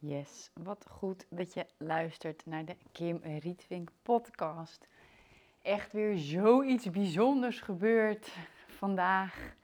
Yes, 0.00 0.50
wat 0.54 0.86
goed 0.88 1.26
dat 1.30 1.54
je 1.54 1.66
luistert 1.78 2.46
naar 2.46 2.64
de 2.64 2.76
Kim 2.92 3.20
Rietvink 3.22 3.90
podcast. 4.02 4.88
Echt 5.62 5.92
weer 5.92 6.18
zoiets 6.18 6.90
bijzonders 6.90 7.60
gebeurd 7.60 8.32
vandaag. 8.66 9.54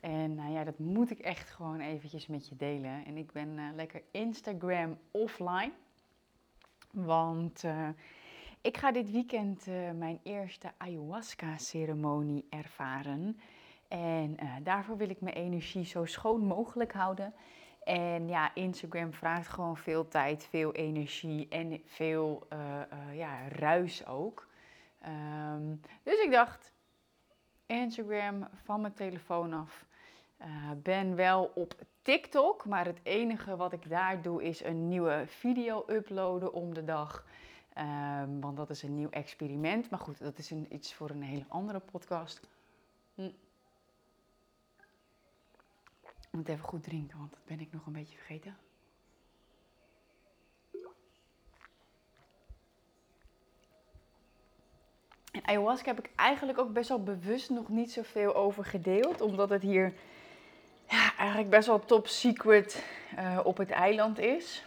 En 0.00 0.34
nou 0.34 0.52
ja, 0.52 0.64
dat 0.64 0.78
moet 0.78 1.10
ik 1.10 1.18
echt 1.18 1.50
gewoon 1.50 1.80
eventjes 1.80 2.26
met 2.26 2.48
je 2.48 2.56
delen. 2.56 3.04
En 3.04 3.16
ik 3.16 3.32
ben 3.32 3.48
uh, 3.48 3.64
lekker 3.74 4.02
Instagram 4.10 4.98
offline. 5.10 5.72
Want 6.90 7.64
uh, 7.64 7.88
ik 8.60 8.76
ga 8.76 8.92
dit 8.92 9.10
weekend 9.10 9.66
uh, 9.66 9.90
mijn 9.90 10.20
eerste 10.22 10.72
ayahuasca-ceremonie 10.76 12.46
ervaren. 12.50 13.40
En 13.88 14.36
daarvoor 14.62 14.96
wil 14.96 15.10
ik 15.10 15.20
mijn 15.20 15.36
energie 15.36 15.84
zo 15.84 16.04
schoon 16.04 16.44
mogelijk 16.44 16.92
houden. 16.92 17.34
En 17.84 18.28
ja, 18.28 18.54
Instagram 18.54 19.12
vraagt 19.12 19.48
gewoon 19.48 19.76
veel 19.76 20.08
tijd, 20.08 20.44
veel 20.44 20.72
energie 20.72 21.48
en 21.48 21.82
veel 21.84 22.46
uh, 22.52 22.58
uh, 22.58 23.18
ja, 23.18 23.48
ruis 23.48 24.06
ook. 24.06 24.48
Um, 25.54 25.80
dus 26.02 26.22
ik 26.24 26.30
dacht, 26.30 26.72
Instagram 27.66 28.48
van 28.64 28.80
mijn 28.80 28.94
telefoon 28.94 29.52
af. 29.52 29.86
Uh, 30.40 30.46
ben 30.82 31.16
wel 31.16 31.52
op 31.54 31.74
TikTok, 32.02 32.64
maar 32.64 32.84
het 32.84 33.00
enige 33.02 33.56
wat 33.56 33.72
ik 33.72 33.88
daar 33.88 34.22
doe 34.22 34.42
is 34.42 34.64
een 34.64 34.88
nieuwe 34.88 35.24
video 35.26 35.84
uploaden 35.86 36.52
om 36.52 36.74
de 36.74 36.84
dag. 36.84 37.26
Um, 37.78 38.40
want 38.40 38.56
dat 38.56 38.70
is 38.70 38.82
een 38.82 38.94
nieuw 38.94 39.10
experiment. 39.10 39.90
Maar 39.90 39.98
goed, 40.00 40.18
dat 40.18 40.38
is 40.38 40.50
een, 40.50 40.66
iets 40.68 40.94
voor 40.94 41.10
een 41.10 41.22
hele 41.22 41.44
andere 41.48 41.78
podcast. 41.78 42.48
Hm. 43.14 43.30
Moet 46.32 46.48
even 46.48 46.64
goed 46.64 46.82
drinken, 46.82 47.18
want 47.18 47.30
dat 47.30 47.44
ben 47.44 47.60
ik 47.60 47.72
nog 47.72 47.86
een 47.86 47.92
beetje 47.92 48.16
vergeten. 48.16 48.56
En 55.32 55.44
ayahuasca 55.44 55.94
heb 55.94 56.04
ik 56.04 56.10
eigenlijk 56.16 56.58
ook 56.58 56.72
best 56.72 56.88
wel 56.88 57.02
bewust 57.02 57.50
nog 57.50 57.68
niet 57.68 57.92
zoveel 57.92 58.34
over 58.34 58.64
gedeeld, 58.64 59.20
omdat 59.20 59.50
het 59.50 59.62
hier 59.62 59.94
ja, 60.88 61.16
eigenlijk 61.16 61.50
best 61.50 61.66
wel 61.66 61.84
top 61.84 62.06
secret 62.06 62.84
uh, 63.18 63.40
op 63.44 63.56
het 63.56 63.70
eiland 63.70 64.18
is. 64.18 64.66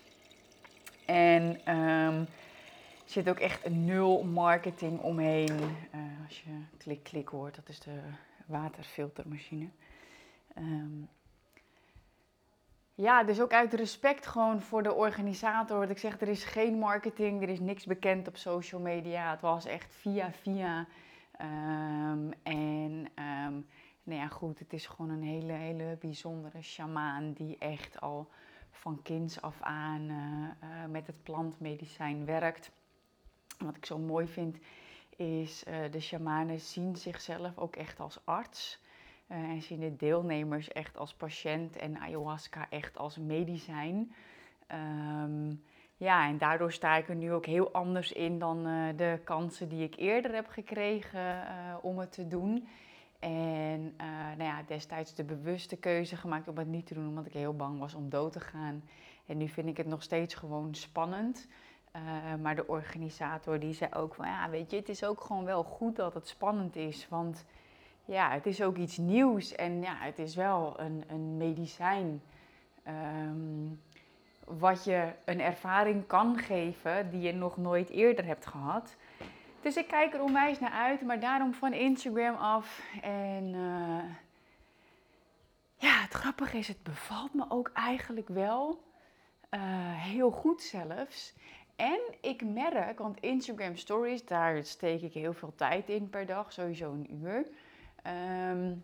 En 1.06 1.44
um, 1.76 2.22
er 2.22 3.12
zit 3.12 3.30
ook 3.30 3.40
echt 3.40 3.70
nul 3.70 4.24
marketing 4.24 5.00
omheen. 5.00 5.60
Uh, 5.60 6.02
als 6.26 6.42
je 6.42 6.62
klik 6.78 7.04
klik 7.04 7.28
hoort, 7.28 7.56
dat 7.56 7.70
is 7.70 7.80
de 7.80 8.00
waterfiltermachine. 8.46 9.70
Um, 10.58 11.10
ja, 12.96 13.24
dus 13.24 13.42
ook 13.42 13.54
uit 13.54 13.74
respect 13.74 14.26
gewoon 14.26 14.62
voor 14.62 14.84
de 14.84 14.94
organisator. 14.94 15.80
Wat 15.80 15.90
ik 15.90 15.98
zeg, 15.98 16.22
er 16.22 16.28
is 16.28 16.44
geen 16.44 16.80
marketing, 16.80 17.42
er 17.42 17.50
is 17.50 17.60
niks 17.60 17.86
bekend 17.86 18.28
op 18.28 18.38
social 18.38 18.82
media. 18.82 19.32
Het 19.32 19.42
was 19.42 19.66
echt 19.66 19.96
via 19.96 20.32
via. 20.32 20.88
Um, 21.42 22.34
en 22.44 23.12
um, 23.16 23.66
nou 24.04 24.20
ja, 24.20 24.28
goed, 24.28 24.60
het 24.60 24.74
is 24.74 24.86
gewoon 24.86 25.12
een 25.12 25.24
hele, 25.24 25.54
hele 25.54 25.98
bijzondere 26.00 26.62
shamaan 26.62 27.34
die 27.34 27.58
echt 27.58 28.02
al 28.02 28.30
van 28.72 29.02
kinds 29.02 29.42
af 29.42 29.62
aan 29.62 30.02
uh, 30.02 30.70
uh, 30.70 30.86
met 30.90 31.08
het 31.08 31.24
plantmedicijn 31.24 32.26
werkt. 32.26 32.72
Wat 33.58 33.76
ik 33.76 33.86
zo 33.86 33.98
mooi 33.98 34.28
vind 34.28 34.58
is, 35.16 35.64
uh, 35.68 35.92
de 35.92 36.00
shamanen 36.00 36.60
zien 36.60 36.96
zichzelf 36.96 37.58
ook 37.58 37.76
echt 37.76 38.00
als 38.00 38.20
arts. 38.24 38.80
Uh, 39.32 39.38
en 39.38 39.62
zien 39.62 39.80
de 39.80 39.96
deelnemers 39.96 40.68
echt 40.68 40.98
als 40.98 41.14
patiënt 41.14 41.76
en 41.76 41.98
ayahuasca 41.98 42.70
echt 42.70 42.98
als 42.98 43.18
medicijn. 43.18 44.14
Um, 44.72 45.64
ja, 45.98 46.28
en 46.28 46.38
daardoor 46.38 46.72
sta 46.72 46.96
ik 46.96 47.10
er 47.10 47.16
nu 47.16 47.34
ook 47.34 47.46
heel 47.46 47.72
anders 47.72 48.12
in 48.12 48.40
dan 48.40 48.68
uh, 48.68 48.98
de 48.98 49.20
kansen 49.24 49.70
die 49.70 49.84
ik 49.84 49.96
eerder 49.96 50.34
heb 50.34 50.48
gekregen 50.48 51.20
uh, 51.20 51.76
om 51.82 52.00
het 52.00 52.12
te 52.12 52.28
doen. 52.28 52.68
En 53.20 53.96
nou 54.38 54.44
ja, 54.44 54.64
destijds 54.68 55.16
de 55.16 55.24
bewuste 55.24 55.76
keuze 55.76 56.16
gemaakt 56.16 56.48
om 56.48 56.58
het 56.58 56.68
niet 56.68 56.86
te 56.86 56.94
doen, 56.94 57.08
omdat 57.08 57.26
ik 57.26 57.34
heel 57.34 57.56
bang 57.56 57.80
was 57.80 57.94
om 57.94 58.10
dood 58.10 58.32
te 58.32 58.40
gaan. 58.40 58.84
En 59.26 59.38
nu 59.38 59.48
vind 59.48 59.68
ik 59.68 59.78
het 59.78 59.88
nog 59.88 60.04
steeds 60.04 60.34
gewoon 60.34 60.76
spannend. 60.76 61.48
maar 62.42 62.56
de 62.56 62.68
organisator 62.68 63.60
die 63.60 63.74
zei 63.74 63.94
ook 63.94 64.16
ja, 64.18 64.50
weet 64.50 64.72
je, 64.72 64.78
het 64.78 64.90
is 64.90 65.04
ook 65.04 65.22
gewoon 65.22 65.46
wel 65.46 65.64
goed 65.64 65.96
dat 65.96 66.14
het 66.14 66.28
spannend 66.28 66.76
is, 66.76 67.08
want 67.10 67.46
ja, 68.06 68.32
het 68.32 68.46
is 68.46 68.62
ook 68.62 68.78
iets 68.78 68.98
nieuws 68.98 69.56
en 69.56 69.82
ja, 69.82 69.96
het 69.98 70.20
is 70.20 70.36
wel 70.36 70.80
een, 70.80 71.04
een 71.08 71.38
medicijn. 71.38 72.22
Um, 72.88 73.82
wat 74.46 74.84
je 74.84 75.12
een 75.26 75.42
ervaring 75.42 76.08
kan 76.08 76.38
geven 76.38 77.10
die 77.10 77.22
je 77.22 77.34
nog 77.34 77.58
nooit 77.58 77.90
eerder 77.90 78.26
hebt 78.26 78.46
gehad. 78.46 78.96
Dus 79.62 79.78
ik 79.78 79.88
kijk 79.88 80.14
er 80.14 80.22
onwijs 80.22 80.60
naar 80.60 80.72
uit, 80.72 81.02
maar 81.02 81.20
daarom 81.20 81.54
van 81.54 81.74
Instagram 81.74 82.36
af. 82.36 82.82
En 83.02 83.44
uh, 83.54 84.04
ja, 85.78 86.02
het 86.02 86.14
grappige 86.14 86.58
is, 86.58 86.68
het 86.68 86.84
bevalt 86.84 87.34
me 87.34 87.46
ook 87.50 87.72
eigenlijk 87.74 88.30
wel 88.30 88.84
uh, 89.52 89.60
heel 89.94 90.32
goed 90.32 90.62
zelfs. 90.62 91.34
En 91.76 92.00
ik 92.22 92.44
merk, 92.44 93.00
want 93.00 93.20
Instagram 93.20 93.76
Stories, 93.76 94.26
daar 94.26 94.64
steek 94.64 95.02
ik 95.02 95.14
heel 95.14 95.34
veel 95.34 95.54
tijd 95.56 95.90
in 95.90 96.10
per 96.10 96.26
dag, 96.26 96.54
sowieso 96.54 96.92
een 96.92 97.14
uur. 97.24 97.46
Um, 98.08 98.84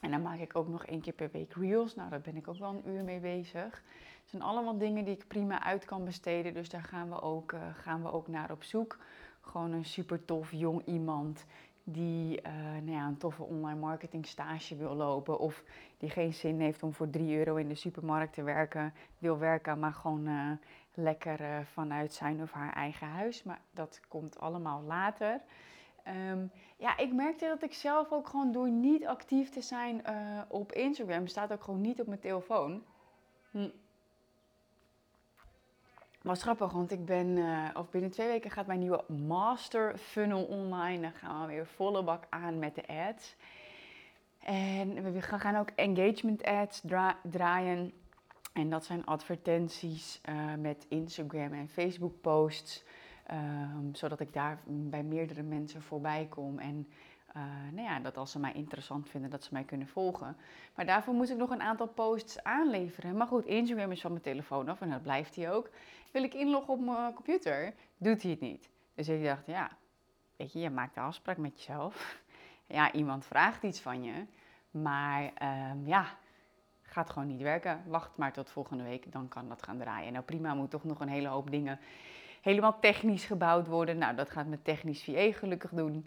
en 0.00 0.10
dan 0.10 0.22
maak 0.22 0.38
ik 0.38 0.56
ook 0.56 0.68
nog 0.68 0.86
één 0.86 1.00
keer 1.00 1.12
per 1.12 1.30
week 1.32 1.54
reels. 1.54 1.94
Nou, 1.94 2.10
daar 2.10 2.20
ben 2.20 2.36
ik 2.36 2.48
ook 2.48 2.58
wel 2.58 2.70
een 2.70 2.88
uur 2.88 3.04
mee 3.04 3.20
bezig. 3.20 3.82
Het 4.20 4.30
zijn 4.30 4.42
allemaal 4.42 4.78
dingen 4.78 5.04
die 5.04 5.14
ik 5.14 5.26
prima 5.26 5.62
uit 5.62 5.84
kan 5.84 6.04
besteden. 6.04 6.54
Dus 6.54 6.68
daar 6.68 6.82
gaan 6.82 7.08
we 7.08 7.22
ook, 7.22 7.52
uh, 7.52 7.60
gaan 7.74 8.02
we 8.02 8.12
ook 8.12 8.28
naar 8.28 8.50
op 8.50 8.62
zoek. 8.62 8.98
Gewoon 9.40 9.72
een 9.72 9.84
super 9.84 10.24
tof 10.24 10.52
jong 10.52 10.82
iemand 10.84 11.44
die 11.84 12.40
uh, 12.42 12.52
nou 12.52 12.90
ja, 12.90 13.06
een 13.06 13.16
toffe 13.16 13.42
online 13.42 13.80
marketing 13.80 14.26
stage 14.26 14.76
wil 14.76 14.94
lopen. 14.94 15.38
Of 15.38 15.62
die 15.98 16.10
geen 16.10 16.34
zin 16.34 16.60
heeft 16.60 16.82
om 16.82 16.94
voor 16.94 17.10
3 17.10 17.36
euro 17.36 17.56
in 17.56 17.68
de 17.68 17.74
supermarkt 17.74 18.32
te 18.32 18.42
werken, 18.42 18.94
wil 19.18 19.38
werken, 19.38 19.78
maar 19.78 19.92
gewoon 19.92 20.28
uh, 20.28 20.50
lekker 20.94 21.66
vanuit 21.72 22.12
zijn 22.12 22.42
of 22.42 22.52
haar 22.52 22.72
eigen 22.72 23.06
huis. 23.06 23.42
Maar 23.42 23.60
dat 23.70 24.00
komt 24.08 24.38
allemaal 24.38 24.82
later. 24.82 25.40
Um, 26.08 26.50
ja, 26.76 26.96
ik 26.96 27.12
merkte 27.12 27.46
dat 27.46 27.62
ik 27.62 27.74
zelf 27.74 28.12
ook 28.12 28.28
gewoon 28.28 28.52
door 28.52 28.70
niet 28.70 29.06
actief 29.06 29.50
te 29.50 29.60
zijn 29.60 30.02
uh, 30.08 30.40
op 30.48 30.72
Instagram, 30.72 31.26
staat 31.26 31.52
ook 31.52 31.62
gewoon 31.62 31.80
niet 31.80 32.00
op 32.00 32.06
mijn 32.06 32.20
telefoon. 32.20 32.82
Hm. 33.50 33.68
Was 36.22 36.42
grappig, 36.42 36.72
want 36.72 36.90
ik 36.90 37.04
ben, 37.04 37.26
uh, 37.26 37.68
of 37.74 37.90
binnen 37.90 38.10
twee 38.10 38.26
weken 38.26 38.50
gaat 38.50 38.66
mijn 38.66 38.78
nieuwe 38.78 39.04
master 39.08 39.98
funnel 39.98 40.44
online. 40.44 41.00
Dan 41.00 41.12
gaan 41.12 41.40
we 41.40 41.52
weer 41.52 41.66
volle 41.66 42.02
bak 42.02 42.24
aan 42.30 42.58
met 42.58 42.74
de 42.74 42.86
ads. 42.86 43.36
En 44.38 45.12
we 45.12 45.22
gaan 45.22 45.56
ook 45.56 45.70
engagement 45.74 46.44
ads 46.44 46.80
dra 46.80 47.16
draaien. 47.22 47.92
En 48.52 48.70
dat 48.70 48.84
zijn 48.84 49.04
advertenties 49.04 50.20
uh, 50.28 50.54
met 50.54 50.86
Instagram 50.88 51.52
en 51.52 51.68
Facebook 51.68 52.20
posts. 52.20 52.84
Um, 53.30 53.94
zodat 53.94 54.20
ik 54.20 54.32
daar 54.32 54.58
bij 54.66 55.02
meerdere 55.02 55.42
mensen 55.42 55.82
voorbij 55.82 56.26
kom. 56.30 56.58
En 56.58 56.88
uh, 57.36 57.42
nou 57.72 57.88
ja, 57.88 58.00
dat 58.00 58.16
als 58.16 58.30
ze 58.30 58.38
mij 58.38 58.52
interessant 58.52 59.08
vinden, 59.08 59.30
dat 59.30 59.44
ze 59.44 59.52
mij 59.52 59.64
kunnen 59.64 59.88
volgen. 59.88 60.36
Maar 60.74 60.86
daarvoor 60.86 61.14
moet 61.14 61.30
ik 61.30 61.36
nog 61.36 61.50
een 61.50 61.62
aantal 61.62 61.86
posts 61.86 62.42
aanleveren. 62.42 63.16
Maar 63.16 63.26
goed, 63.26 63.44
Instagram 63.44 63.90
is 63.90 64.00
van 64.00 64.10
mijn 64.10 64.22
telefoon 64.22 64.68
af 64.68 64.80
en 64.80 64.90
dat 64.90 65.02
blijft 65.02 65.36
hij 65.36 65.52
ook. 65.52 65.70
Wil 66.12 66.22
ik 66.22 66.34
inloggen 66.34 66.74
op 66.74 66.80
mijn 66.80 67.14
computer, 67.14 67.74
doet 67.96 68.22
hij 68.22 68.30
het 68.30 68.40
niet. 68.40 68.68
Dus 68.94 69.08
ik 69.08 69.24
dacht, 69.24 69.46
ja, 69.46 69.70
weet 70.36 70.52
je, 70.52 70.58
je 70.58 70.70
maakt 70.70 70.94
de 70.94 71.00
afspraak 71.00 71.36
met 71.36 71.56
jezelf. 71.56 71.94
Ja, 72.68 72.92
iemand 72.92 73.24
vraagt 73.24 73.62
iets 73.62 73.80
van 73.80 74.02
je. 74.02 74.26
Maar 74.70 75.22
um, 75.22 75.86
ja, 75.86 76.06
gaat 76.82 77.10
gewoon 77.10 77.28
niet 77.28 77.42
werken. 77.42 77.82
Wacht 77.86 78.16
maar 78.16 78.32
tot 78.32 78.50
volgende 78.50 78.84
week, 78.84 79.12
dan 79.12 79.28
kan 79.28 79.48
dat 79.48 79.62
gaan 79.62 79.78
draaien. 79.78 80.12
Nou 80.12 80.24
prima, 80.24 80.54
moet 80.54 80.70
toch 80.70 80.84
nog 80.84 81.00
een 81.00 81.08
hele 81.08 81.28
hoop 81.28 81.50
dingen 81.50 81.78
helemaal 82.46 82.78
technisch 82.80 83.24
gebouwd 83.24 83.66
worden. 83.66 83.98
Nou, 83.98 84.14
dat 84.14 84.30
gaat 84.30 84.46
met 84.46 84.64
technisch 84.64 85.04
VA 85.04 85.32
gelukkig 85.32 85.70
doen. 85.70 86.06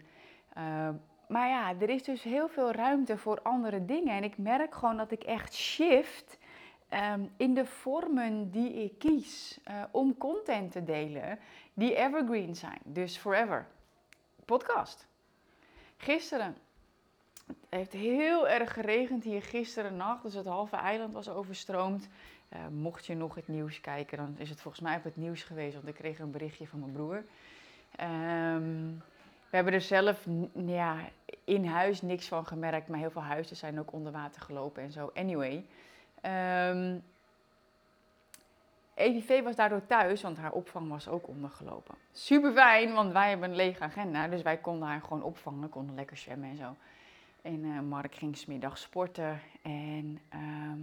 Uh, 0.58 0.88
maar 1.28 1.48
ja, 1.48 1.74
er 1.80 1.88
is 1.88 2.02
dus 2.02 2.22
heel 2.22 2.48
veel 2.48 2.72
ruimte 2.72 3.18
voor 3.18 3.42
andere 3.42 3.84
dingen. 3.84 4.16
En 4.16 4.24
ik 4.24 4.38
merk 4.38 4.74
gewoon 4.74 4.96
dat 4.96 5.10
ik 5.10 5.22
echt 5.22 5.54
shift 5.54 6.38
um, 7.12 7.30
in 7.36 7.54
de 7.54 7.66
vormen 7.66 8.50
die 8.50 8.72
ik 8.72 8.98
kies 8.98 9.58
uh, 9.68 9.82
om 9.90 10.18
content 10.18 10.72
te 10.72 10.84
delen 10.84 11.38
die 11.74 11.94
evergreen 11.94 12.56
zijn. 12.56 12.78
Dus 12.84 13.16
forever. 13.16 13.66
Podcast. 14.44 15.06
Gisteren. 15.96 16.56
Het 17.46 17.56
heeft 17.68 17.92
heel 17.92 18.48
erg 18.48 18.72
geregend 18.72 19.24
hier 19.24 19.42
gisteren 19.42 19.96
nacht. 19.96 20.22
Dus 20.22 20.34
het 20.34 20.46
halve 20.46 20.76
eiland 20.76 21.12
was 21.12 21.28
overstroomd. 21.28 22.08
Uh, 22.52 22.58
mocht 22.68 23.06
je 23.06 23.14
nog 23.14 23.34
het 23.34 23.48
nieuws 23.48 23.80
kijken, 23.80 24.18
dan 24.18 24.34
is 24.38 24.50
het 24.50 24.60
volgens 24.60 24.82
mij 24.82 24.96
op 24.96 25.04
het 25.04 25.16
nieuws 25.16 25.42
geweest, 25.42 25.74
want 25.74 25.88
ik 25.88 25.94
kreeg 25.94 26.18
een 26.18 26.30
berichtje 26.30 26.66
van 26.66 26.78
mijn 26.80 26.92
broer. 26.92 27.22
Um, 28.00 29.02
we 29.50 29.56
hebben 29.56 29.72
er 29.72 29.80
zelf 29.80 30.26
ja, 30.66 30.96
in 31.44 31.64
huis 31.64 32.02
niks 32.02 32.28
van 32.28 32.46
gemerkt, 32.46 32.88
maar 32.88 32.98
heel 32.98 33.10
veel 33.10 33.22
huizen 33.22 33.56
zijn 33.56 33.78
ook 33.78 33.92
onder 33.92 34.12
water 34.12 34.42
gelopen 34.42 34.82
en 34.82 34.92
zo. 34.92 35.10
Anyway. 35.14 35.64
Um, 36.70 37.02
EVV 38.94 39.42
was 39.42 39.56
daardoor 39.56 39.86
thuis, 39.86 40.22
want 40.22 40.36
haar 40.36 40.52
opvang 40.52 40.88
was 40.88 41.08
ook 41.08 41.28
ondergelopen. 41.28 41.94
Super 42.12 42.52
fijn, 42.52 42.92
want 42.92 43.12
wij 43.12 43.28
hebben 43.28 43.50
een 43.50 43.56
lege 43.56 43.82
agenda. 43.82 44.28
Dus 44.28 44.42
wij 44.42 44.56
konden 44.56 44.88
haar 44.88 45.00
gewoon 45.00 45.22
opvangen, 45.22 45.68
konden 45.68 45.94
lekker 45.94 46.16
zwemmen 46.16 46.50
en 46.50 46.56
zo. 46.56 46.76
En 47.42 47.64
uh, 47.64 47.80
Mark 47.80 48.14
ging 48.14 48.36
smiddag 48.36 48.78
sporten. 48.78 49.40
En 49.62 50.20
ehm, 50.28 50.80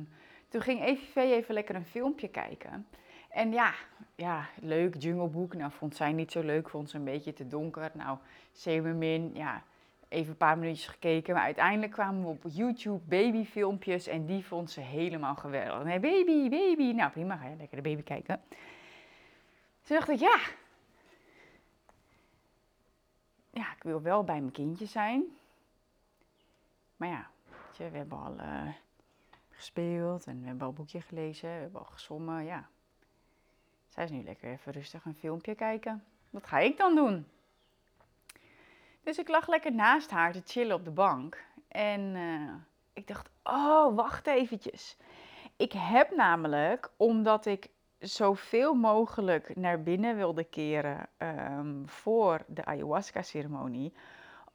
toen 0.48 0.62
ging 0.62 0.84
EVV 0.84 1.16
even 1.16 1.54
lekker 1.54 1.76
een 1.76 1.86
filmpje 1.86 2.28
kijken. 2.28 2.88
En 3.30 3.52
ja, 3.52 3.74
ja, 4.16 4.50
leuk, 4.62 4.96
Jungle 5.02 5.28
Book. 5.28 5.54
Nou, 5.54 5.72
vond 5.72 5.96
zij 5.96 6.12
niet 6.12 6.32
zo 6.32 6.42
leuk, 6.42 6.70
vond 6.70 6.90
ze 6.90 6.98
een 6.98 7.04
beetje 7.04 7.34
te 7.34 7.48
donker. 7.48 7.92
Nou, 7.94 8.18
Semermin, 8.52 9.32
ja, 9.34 9.64
even 10.08 10.30
een 10.30 10.38
paar 10.38 10.58
minuutjes 10.58 10.88
gekeken. 10.88 11.34
Maar 11.34 11.44
uiteindelijk 11.44 11.92
kwamen 11.92 12.22
we 12.22 12.28
op 12.28 12.44
YouTube 12.48 13.02
babyfilmpjes 13.06 14.08
en 14.08 14.26
die 14.26 14.46
vond 14.46 14.72
ze 14.72 14.82
helemaal 14.82 15.36
geweldig. 15.36 15.84
Nee, 15.84 16.00
baby, 16.00 16.50
baby. 16.50 16.92
Nou, 16.92 17.12
prima, 17.12 17.38
ga 17.38 17.48
je 17.48 17.56
lekker 17.56 17.78
de 17.78 17.90
baby 17.90 18.04
kijken. 18.04 18.42
Toen 19.84 19.98
dacht 19.98 20.10
ik, 20.10 20.20
ja. 20.20 20.40
Ja, 23.52 23.72
ik 23.76 23.84
wil 23.84 24.02
wel 24.02 24.24
bij 24.24 24.40
mijn 24.40 24.52
kindje 24.52 24.86
zijn. 24.86 25.24
Maar 26.98 27.10
ja, 27.10 27.30
we 27.78 27.98
hebben 27.98 28.18
al 28.18 28.36
uh, 28.40 28.68
gespeeld 29.58 30.26
en 30.26 30.40
we 30.40 30.48
hebben 30.48 30.64
al 30.64 30.70
een 30.70 30.76
boekje 30.76 31.02
gelezen, 31.02 31.50
we 31.50 31.62
hebben 31.62 31.80
al 31.80 31.86
gezongen, 31.86 32.46
ja. 32.46 32.68
Zij 33.88 34.04
is 34.04 34.12
nu 34.12 34.24
lekker 34.24 34.52
even 34.52 34.72
rustig 34.72 35.06
een 35.06 35.16
filmpje 35.16 35.56
kijken. 35.56 36.04
Wat 36.30 36.48
ga 36.48 36.60
ik 36.60 36.78
dan 36.78 36.96
doen? 36.96 37.28
Dus 39.04 39.18
ik 39.18 39.28
lag 39.28 39.48
lekker 39.48 39.74
naast 39.74 40.12
haar 40.12 40.32
te 40.32 40.42
chillen 40.46 40.76
op 40.76 40.86
de 40.86 40.92
bank. 40.92 41.46
En 41.68 42.02
uh, 42.16 42.54
ik 42.94 43.08
dacht, 43.08 43.30
oh, 43.44 43.96
wacht 43.96 44.28
eventjes. 44.28 44.98
Ik 45.56 45.72
heb 45.72 46.16
namelijk, 46.16 46.92
omdat 46.98 47.46
ik 47.46 47.70
zoveel 48.00 48.74
mogelijk 48.74 49.56
naar 49.56 49.84
binnen 49.84 50.16
wilde 50.16 50.44
keren 50.44 51.08
um, 51.18 51.88
voor 51.88 52.44
de 52.48 52.66
ayahuasca-ceremonie, 52.66 53.94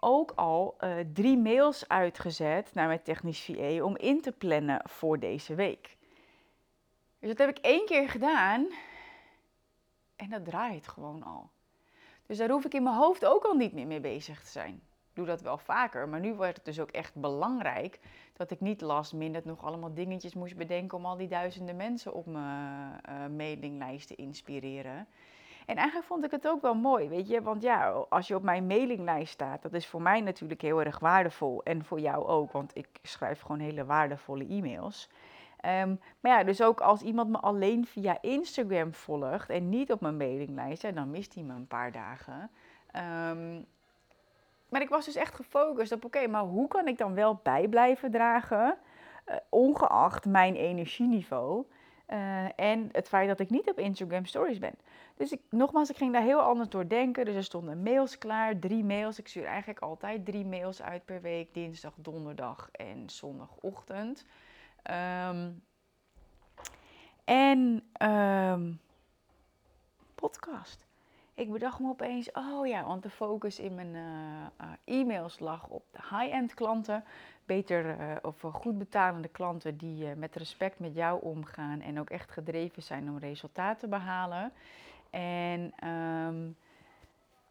ook 0.05 0.31
al 0.31 0.77
uh, 0.81 0.95
drie 1.13 1.39
mails 1.39 1.89
uitgezet 1.89 2.75
naar 2.75 2.87
mijn 2.87 3.03
technisch 3.03 3.45
VA 3.45 3.83
om 3.85 3.97
in 3.97 4.21
te 4.21 4.33
plannen 4.33 4.81
voor 4.85 5.19
deze 5.19 5.55
week. 5.55 5.97
Dus 7.19 7.29
dat 7.29 7.39
heb 7.39 7.49
ik 7.49 7.59
één 7.65 7.87
keer 7.87 8.09
gedaan 8.09 8.67
en 10.17 10.31
dat 10.31 10.45
draait 10.45 10.89
gewoon 10.89 11.23
al. 11.23 11.51
Dus 12.27 12.39
daar 12.39 12.51
hoef 12.51 12.65
ik 12.65 12.75
in 12.75 12.83
mijn 12.83 12.97
hoofd 12.97 13.25
ook 13.25 13.45
al 13.45 13.55
niet 13.55 13.73
meer 13.73 13.87
mee 13.87 14.01
bezig 14.01 14.43
te 14.43 14.51
zijn. 14.51 14.75
Ik 14.75 15.19
doe 15.19 15.27
dat 15.27 15.41
wel 15.41 15.59
vaker, 15.59 16.09
maar 16.09 16.21
nu 16.21 16.35
wordt 16.35 16.57
het 16.57 16.65
dus 16.65 16.81
ook 16.81 16.91
echt 16.91 17.15
belangrijk 17.15 18.01
dat 18.33 18.51
ik 18.51 18.61
niet 18.61 18.81
last 18.81 19.13
minute 19.13 19.49
nog 19.49 19.65
allemaal 19.65 19.95
dingetjes 19.95 20.35
moest 20.35 20.57
bedenken 20.57 20.99
om 20.99 21.07
al 21.07 21.17
die 21.17 21.29
duizenden 21.29 21.77
mensen 21.77 22.13
op 22.13 22.27
mijn 22.27 23.01
uh, 23.09 23.27
mailinglijst 23.37 24.09
te 24.09 24.15
inspireren. 24.15 25.07
En 25.67 25.77
eigenlijk 25.77 26.07
vond 26.07 26.25
ik 26.25 26.31
het 26.31 26.49
ook 26.49 26.63
wel 26.63 26.75
mooi, 26.75 27.09
weet 27.09 27.29
je, 27.29 27.43
want 27.43 27.63
ja, 27.63 27.91
als 28.09 28.29
je 28.29 28.35
op 28.35 28.43
mijn 28.43 28.67
mailinglijst 28.67 29.33
staat, 29.33 29.63
dat 29.63 29.73
is 29.73 29.87
voor 29.87 30.03
mij 30.03 30.21
natuurlijk 30.21 30.63
heel 30.63 30.83
erg 30.83 30.99
waardevol 30.99 31.63
en 31.63 31.85
voor 31.85 32.01
jou 32.01 32.27
ook, 32.27 32.53
want 32.53 32.77
ik 32.77 32.89
schrijf 33.03 33.41
gewoon 33.41 33.61
hele 33.61 33.85
waardevolle 33.85 34.47
e-mails. 34.47 35.11
Um, 35.65 36.01
maar 36.21 36.39
ja, 36.39 36.45
dus 36.45 36.63
ook 36.63 36.81
als 36.81 37.03
iemand 37.03 37.31
me 37.31 37.39
alleen 37.39 37.87
via 37.87 38.19
Instagram 38.21 38.95
volgt 38.95 39.51
en 39.51 39.69
niet 39.69 39.93
op 39.93 40.01
mijn 40.01 40.17
mailinglijst, 40.17 40.95
dan 40.95 41.11
mist 41.11 41.35
hij 41.35 41.43
me 41.43 41.55
een 41.55 41.67
paar 41.67 41.93
dagen. 41.93 42.51
Um, 43.31 43.67
maar 44.69 44.81
ik 44.81 44.89
was 44.89 45.05
dus 45.05 45.15
echt 45.15 45.35
gefocust 45.35 45.93
op, 45.93 46.05
oké, 46.05 46.27
maar 46.27 46.43
hoe 46.43 46.69
kan 46.69 46.89
ik 46.89 46.99
dan 46.99 47.15
wel 47.15 47.41
bij 47.43 47.69
blijven 47.69 48.11
dragen, 48.11 48.79
uh, 49.27 49.37
ongeacht 49.49 50.25
mijn 50.25 50.55
energieniveau 50.55 51.65
uh, 52.13 52.59
en 52.59 52.89
het 52.93 53.09
feit 53.09 53.29
dat 53.29 53.41
ik 53.41 53.51
niet 53.51 53.71
op 53.71 53.79
Instagram 53.79 54.25
Stories 54.25 54.59
ben. 54.59 54.75
Dus 55.17 55.33
ik, 55.33 55.41
nogmaals, 55.51 55.91
ik 55.91 55.97
ging 55.97 56.13
daar 56.13 56.23
heel 56.23 56.41
anders 56.41 56.69
door 56.69 56.89
denken. 56.89 57.25
Dus 57.25 57.35
er 57.35 57.45
stonden 57.45 57.83
mails 57.83 58.19
klaar, 58.19 58.59
drie 58.59 58.85
mails. 58.85 59.19
Ik 59.19 59.29
stuur 59.29 59.45
eigenlijk 59.45 59.81
altijd 59.81 60.25
drie 60.25 60.45
mails 60.45 60.83
uit 60.83 61.05
per 61.05 61.21
week, 61.21 61.55
dinsdag, 61.55 61.95
donderdag 61.97 62.69
en 62.73 63.11
zondagochtend. 63.11 64.25
Um, 65.29 65.63
en 67.25 67.83
um, 68.03 68.81
podcast. 70.15 70.87
Ik 71.43 71.53
bedacht 71.53 71.79
me 71.79 71.89
opeens, 71.89 72.33
oh 72.33 72.67
ja, 72.67 72.85
want 72.85 73.03
de 73.03 73.11
focus 73.11 73.59
in 73.59 73.75
mijn 73.75 73.95
uh, 73.95 74.03
uh, 74.61 75.01
e-mails 75.01 75.39
lag 75.39 75.69
op 75.69 75.83
de 75.91 75.99
high-end 76.11 76.55
klanten. 76.55 77.05
Beter 77.47 77.85
uh, 77.85 78.17
of 78.23 78.41
goed 78.41 78.79
betalende 78.79 79.29
klanten 79.29 79.77
die 79.77 80.15
met 80.17 80.37
respect 80.37 80.79
met 80.79 80.95
jou 80.95 81.23
omgaan 81.23 81.81
en 81.81 82.01
ook 82.01 82.11
echt 82.11 82.31
gedreven 82.31 82.83
zijn 82.83 83.09
om 83.09 83.19
resultaten 83.19 83.79
te 83.79 83.89
behalen. 83.89 84.53
En 85.11 85.89
um, 85.89 86.57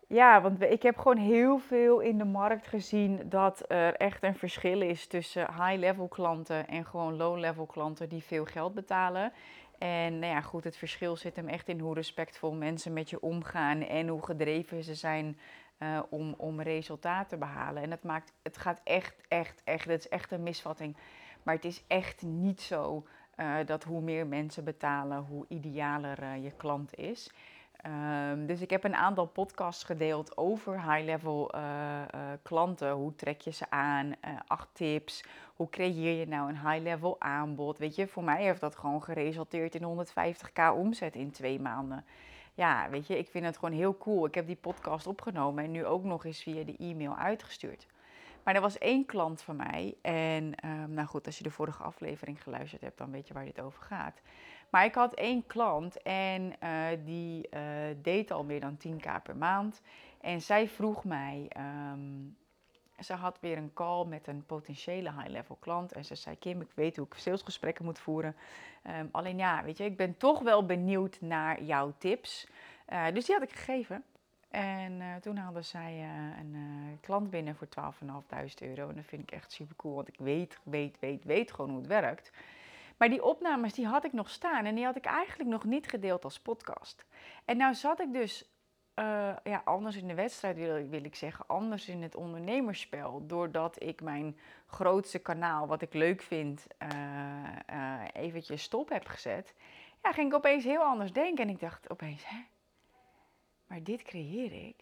ja, 0.08 0.42
want 0.42 0.62
ik 0.62 0.82
heb 0.84 0.98
gewoon 0.98 1.18
heel 1.18 1.58
veel 1.58 2.00
in 2.00 2.18
de 2.18 2.26
markt 2.26 2.68
gezien 2.68 3.30
dat 3.30 3.64
er 3.68 3.96
echt 3.96 4.24
een 4.24 4.36
verschil 4.36 4.82
is 4.82 5.08
tussen 5.08 5.48
high-level 5.54 6.08
klanten 6.08 6.68
en 6.68 6.86
gewoon 6.86 7.18
low-level 7.18 7.66
klanten 7.66 8.10
die 8.10 8.24
veel 8.24 8.46
geld 8.46 8.74
betalen. 8.74 9.32
En 9.82 10.20
nou 10.20 10.34
ja, 10.34 10.42
goed, 10.42 10.64
het 10.64 10.78
verschil 10.78 11.16
zit 11.16 11.36
hem 11.36 11.48
echt 11.48 11.68
in 11.68 11.80
hoe 11.80 11.94
respectvol 11.94 12.54
mensen 12.54 12.94
met 12.94 13.10
je 13.10 13.22
omgaan 13.22 13.82
en 13.82 14.08
hoe 14.08 14.24
gedreven 14.24 14.84
ze 14.84 14.96
zijn 14.96 15.40
uh, 15.80 16.00
om, 16.10 16.34
om 16.38 16.62
resultaten 16.62 17.28
te 17.28 17.38
behalen. 17.38 17.84
En 17.84 17.92
het, 17.92 18.04
maakt, 18.04 18.34
het 18.42 18.58
gaat 18.58 18.82
echt, 18.84 19.16
echt, 19.28 19.62
echt, 19.64 19.86
het 19.86 20.00
is 20.00 20.10
echt 20.10 20.32
een 20.32 20.44
misvatting. 20.44 20.98
Maar 21.44 21.56
het 21.56 21.66
is 21.66 21.84
echt 21.88 22.22
niet 22.22 22.62
zo 22.62 23.08
uh, 23.38 23.56
dat 23.66 23.84
hoe 23.84 24.02
meer 24.02 24.28
mensen 24.28 24.64
betalen, 24.64 25.18
hoe 25.18 25.46
idealer 25.48 26.24
uh, 26.24 26.44
je 26.44 26.52
klant 26.52 26.96
is. 26.96 27.32
Um, 27.86 28.46
dus 28.46 28.62
ik 28.62 28.70
heb 28.70 28.84
een 28.84 28.96
aantal 28.96 29.26
podcasts 29.26 29.84
gedeeld 29.84 30.38
over 30.38 30.92
high-level 30.92 31.56
uh, 31.56 31.62
uh, 31.62 32.20
klanten. 32.42 32.92
Hoe 32.92 33.16
trek 33.16 33.42
je 33.42 33.52
ze 33.52 33.70
aan? 33.70 34.06
Uh, 34.08 34.14
acht 34.48 34.68
tips. 34.74 35.24
Hoe 35.56 35.70
creëer 35.70 36.20
je 36.20 36.28
nou 36.28 36.50
een 36.50 36.70
high-level 36.70 37.16
aanbod? 37.20 37.78
Weet 37.78 37.96
je, 37.96 38.08
voor 38.08 38.24
mij 38.24 38.44
heeft 38.44 38.62
dat 38.62 38.76
gewoon 38.76 39.04
geresulteerd 39.04 39.76
in 39.76 40.06
150k 40.06 40.76
omzet 40.76 41.16
in 41.16 41.32
twee 41.32 41.60
maanden. 41.60 42.06
Ja, 42.54 42.90
weet 42.90 43.08
je, 43.08 43.18
ik 43.18 43.30
vind 43.30 43.46
het 43.46 43.58
gewoon 43.58 43.76
heel 43.76 43.98
cool. 43.98 44.26
Ik 44.26 44.36
heb 44.36 44.48
die 44.48 44.56
podcast 44.56 45.08
opgenomen 45.08 45.64
en 45.64 45.72
nu 45.72 45.86
ook 45.86 46.04
nog 46.04 46.26
eens 46.26 46.44
via 46.44 46.64
de 46.64 46.76
e-mail 46.78 47.16
uitgestuurd. 47.16 47.88
Maar 48.44 48.56
er 48.56 48.62
was 48.62 48.78
één 48.78 49.06
klant 49.06 49.42
van 49.42 49.56
mij. 49.56 49.96
En 50.02 50.54
um, 50.66 50.94
nou 50.94 51.08
goed, 51.08 51.26
als 51.26 51.38
je 51.38 51.44
de 51.44 51.52
vorige 51.52 51.84
aflevering 51.84 52.44
geluisterd 52.44 52.82
hebt, 52.82 52.98
dan 52.98 53.12
weet 53.12 53.28
je 53.28 53.34
waar 53.34 53.46
dit 53.46 53.62
over 53.62 53.84
gaat. 53.84 54.22
Maar 54.70 54.86
ik 54.86 54.96
had 54.96 55.14
één 55.14 55.48
klant 55.48 56.02
en 56.02 56.54
uh, 56.64 56.88
die 57.04 57.48
uh, 57.54 57.62
deed 58.02 58.32
al 58.32 58.44
meer 58.44 58.60
dan 58.60 58.78
10k 58.88 59.24
per 59.24 59.36
maand. 59.36 59.82
En 60.22 60.42
zij 60.42 60.68
vroeg 60.68 61.04
mij, 61.04 61.52
um, 61.92 62.38
ze 63.00 63.14
had 63.14 63.40
weer 63.40 63.58
een 63.58 63.74
call 63.74 64.06
met 64.06 64.28
een 64.28 64.46
potentiële 64.46 65.12
high-level 65.12 65.58
klant. 65.60 65.92
En 65.92 66.06
ze 66.06 66.16
zei, 66.16 66.38
Kim, 66.38 66.62
ik 66.62 66.72
weet 66.74 66.96
hoe 66.96 67.06
ik 67.06 67.14
salesgesprekken 67.14 67.86
moet 67.86 68.00
voeren. 68.00 68.36
Um, 68.88 69.10
alleen 69.12 69.38
ja, 69.38 69.64
weet 69.64 69.78
je, 69.78 69.84
ik 69.84 69.98
ben 69.98 70.18
toch 70.18 70.40
wel 70.40 70.66
benieuwd 70.66 71.22
naar 71.22 71.64
jouw 71.64 71.94
tips. 71.98 72.48
Uh, 72.90 73.06
dus 73.14 73.26
die 73.26 73.36
had 73.36 73.44
ik 73.44 73.52
gegeven. 73.52 74.04
En 74.52 75.02
uh, 75.02 75.16
toen 75.16 75.38
hadden 75.38 75.66
zij 75.66 75.94
uh, 75.94 76.40
een 76.40 76.54
uh, 76.54 76.98
klant 77.02 77.30
binnen 77.30 77.56
voor 77.56 77.68
12.500 77.68 78.54
euro. 78.60 78.90
En 78.90 78.96
dat 78.96 79.06
vind 79.06 79.22
ik 79.22 79.32
echt 79.32 79.52
super 79.52 79.76
cool, 79.76 79.96
want 79.96 80.08
ik 80.08 80.18
weet, 80.18 80.60
weet, 80.64 81.00
weet, 81.00 81.24
weet 81.24 81.52
gewoon 81.52 81.70
hoe 81.70 81.80
het 81.80 81.88
werkt. 81.88 82.32
Maar 82.98 83.10
die 83.10 83.24
opnames 83.24 83.74
die 83.74 83.88
had 83.88 84.06
ik 84.06 84.14
nog 84.14 84.30
staan 84.30 84.66
en 84.66 84.76
die 84.76 84.86
had 84.86 84.96
ik 84.96 85.06
eigenlijk 85.06 85.50
nog 85.50 85.64
niet 85.64 85.88
gedeeld 85.88 86.24
als 86.24 86.40
podcast. 86.40 87.06
En 87.46 87.58
nou 87.58 87.74
zat 87.74 88.00
ik 88.00 88.14
dus 88.14 88.46
ja, 89.44 89.62
anders 89.66 89.96
in 89.96 90.08
de 90.08 90.14
wedstrijd, 90.14 90.56
wil, 90.56 90.88
wil, 90.88 91.04
ik 91.04 91.16
zeggen, 91.16 91.46
anders 91.48 91.88
in 91.88 92.02
het 92.02 92.16
ondernemerspel. 92.16 93.28
Doordat 93.28 93.84
ik 93.84 94.02
mijn 94.02 94.38
grootste 94.68 95.20
kanaal, 95.20 95.68
wat 95.68 95.82
ik 95.82 95.94
leuk 95.94 96.22
vind, 96.22 96.68
eventjes 98.14 98.64
stop 98.64 98.90
heb 98.90 99.08
gezet. 99.08 99.54
Ja, 100.04 100.12
ging 100.12 100.28
ik 100.28 100.34
opeens 100.34 100.64
heel 100.64 100.82
anders 100.82 101.14
denken. 101.14 101.44
En 101.44 101.50
ik 101.50 101.60
dacht 101.60 101.90
opeens, 101.90 102.28
hè, 102.28 102.38
maar 103.72 103.84
dit 103.84 104.02
creëer 104.02 104.68
ik. 104.68 104.76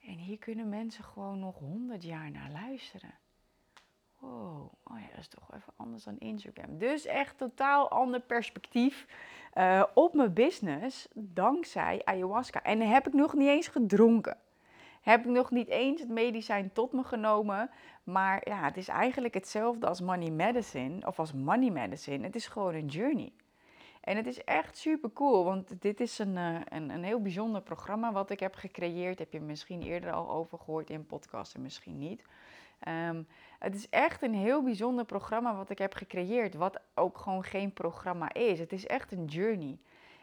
En 0.00 0.18
hier 0.18 0.38
kunnen 0.38 0.68
mensen 0.68 1.04
gewoon 1.04 1.38
nog 1.38 1.58
honderd 1.58 2.02
jaar 2.02 2.30
naar 2.30 2.50
luisteren. 2.50 3.14
Wow, 4.18 4.72
oh 4.84 4.98
ja, 5.00 5.06
dat 5.10 5.18
is 5.18 5.28
toch 5.28 5.54
even 5.54 5.72
anders 5.76 6.04
dan 6.04 6.18
Instagram. 6.18 6.78
Dus 6.78 7.06
echt 7.06 7.38
totaal 7.38 7.90
ander 7.90 8.20
perspectief 8.20 9.06
uh, 9.54 9.84
op 9.94 10.14
mijn 10.14 10.32
business 10.32 11.08
dankzij 11.14 12.00
ayahuasca. 12.04 12.62
En 12.62 12.80
heb 12.80 13.06
ik 13.06 13.12
nog 13.12 13.34
niet 13.34 13.48
eens 13.48 13.68
gedronken. 13.68 14.38
Heb 15.00 15.20
ik 15.20 15.30
nog 15.30 15.50
niet 15.50 15.68
eens 15.68 16.00
het 16.00 16.10
medicijn 16.10 16.72
tot 16.72 16.92
me 16.92 17.04
genomen. 17.04 17.70
Maar 18.04 18.48
ja, 18.48 18.64
het 18.64 18.76
is 18.76 18.88
eigenlijk 18.88 19.34
hetzelfde 19.34 19.86
als 19.86 20.00
money 20.00 20.30
medicine 20.30 21.06
of 21.06 21.18
als 21.18 21.32
money 21.32 21.70
medicine. 21.70 22.24
Het 22.24 22.34
is 22.34 22.46
gewoon 22.46 22.74
een 22.74 22.86
journey. 22.86 23.32
En 24.06 24.16
het 24.16 24.26
is 24.26 24.44
echt 24.44 24.76
super 24.76 25.12
cool, 25.12 25.44
want 25.44 25.82
dit 25.82 26.00
is 26.00 26.18
een, 26.18 26.36
uh, 26.36 26.60
een, 26.68 26.90
een 26.90 27.04
heel 27.04 27.20
bijzonder 27.20 27.62
programma 27.62 28.12
wat 28.12 28.30
ik 28.30 28.40
heb 28.40 28.54
gecreëerd. 28.54 29.18
Heb 29.18 29.32
je 29.32 29.40
misschien 29.40 29.82
eerder 29.82 30.12
al 30.12 30.30
over 30.30 30.58
gehoord 30.58 30.90
in 30.90 31.06
podcasten, 31.06 31.62
misschien 31.62 31.98
niet. 31.98 32.24
Um, 32.88 33.26
het 33.58 33.74
is 33.74 33.88
echt 33.88 34.22
een 34.22 34.34
heel 34.34 34.62
bijzonder 34.62 35.04
programma 35.04 35.56
wat 35.56 35.70
ik 35.70 35.78
heb 35.78 35.94
gecreëerd, 35.94 36.54
wat 36.54 36.80
ook 36.94 37.18
gewoon 37.18 37.44
geen 37.44 37.72
programma 37.72 38.32
is. 38.32 38.58
Het 38.58 38.72
is 38.72 38.86
echt 38.86 39.12
een 39.12 39.24
journey. 39.24 39.78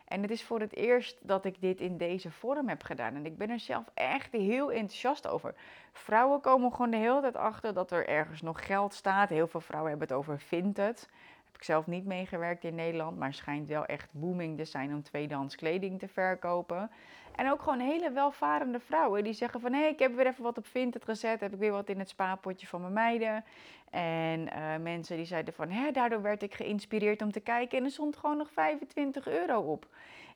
En 0.05 0.21
het 0.21 0.31
is 0.31 0.43
voor 0.43 0.59
het 0.59 0.75
eerst 0.75 1.17
dat 1.27 1.45
ik 1.45 1.61
dit 1.61 1.81
in 1.81 1.97
deze 1.97 2.31
vorm 2.31 2.69
heb 2.69 2.83
gedaan. 2.83 3.15
En 3.15 3.25
ik 3.25 3.37
ben 3.37 3.49
er 3.49 3.59
zelf 3.59 3.85
echt 3.93 4.31
heel 4.31 4.71
enthousiast 4.71 5.27
over. 5.27 5.55
Vrouwen 5.91 6.41
komen 6.41 6.71
gewoon 6.71 6.91
de 6.91 6.97
hele 6.97 7.21
tijd 7.21 7.35
achter 7.35 7.73
dat 7.73 7.91
er 7.91 8.07
ergens 8.07 8.41
nog 8.41 8.65
geld 8.65 8.93
staat. 8.93 9.29
Heel 9.29 9.47
veel 9.47 9.61
vrouwen 9.61 9.89
hebben 9.89 10.07
het 10.07 10.17
over 10.17 10.39
Vinted. 10.39 11.09
Heb 11.53 11.61
ik 11.61 11.67
zelf 11.67 11.87
niet 11.87 12.05
meegewerkt 12.05 12.63
in 12.63 12.75
Nederland, 12.75 13.17
maar 13.17 13.33
schijnt 13.33 13.67
wel 13.67 13.85
echt 13.85 14.09
booming 14.11 14.57
te 14.57 14.65
zijn 14.65 14.93
om 14.93 15.03
tweedehands 15.03 15.55
kleding 15.55 15.99
te 15.99 16.07
verkopen. 16.07 16.89
En 17.35 17.51
ook 17.51 17.61
gewoon 17.61 17.79
hele 17.79 18.11
welvarende 18.11 18.79
vrouwen 18.79 19.23
die 19.23 19.33
zeggen 19.33 19.59
van... 19.59 19.73
hé, 19.73 19.85
ik 19.85 19.99
heb 19.99 20.15
weer 20.15 20.27
even 20.27 20.43
wat 20.43 20.57
op 20.57 20.67
Vinted 20.67 21.03
gezet. 21.03 21.39
Heb 21.39 21.53
ik 21.53 21.59
weer 21.59 21.71
wat 21.71 21.89
in 21.89 21.99
het 21.99 22.09
spaarpotje 22.09 22.67
van 22.67 22.81
mijn 22.81 22.93
meiden. 22.93 23.43
En 23.89 24.39
uh, 24.39 24.77
mensen 24.81 25.17
die 25.17 25.25
zeiden 25.25 25.53
van... 25.53 25.69
Hé, 25.69 25.91
daardoor 25.91 26.21
werd 26.21 26.43
ik 26.43 26.53
geïnspireerd 26.53 27.21
om 27.21 27.31
te 27.31 27.39
kijken. 27.39 27.77
En 27.77 27.83
er 27.83 27.91
stond 27.91 28.17
gewoon 28.17 28.37
nog 28.37 28.51
25 28.51 29.27
euro 29.27 29.59
op. 29.59 29.87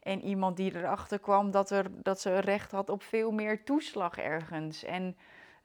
En 0.03 0.21
iemand 0.21 0.57
die 0.57 0.75
erachter 0.75 1.19
kwam 1.19 1.51
dat, 1.51 1.69
er, 1.69 1.85
dat 2.03 2.21
ze 2.21 2.39
recht 2.39 2.71
had 2.71 2.89
op 2.89 3.03
veel 3.03 3.31
meer 3.31 3.63
toeslag 3.63 4.17
ergens. 4.17 4.83
En 4.83 5.17